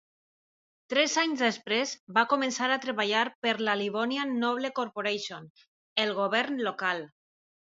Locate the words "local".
6.71-7.07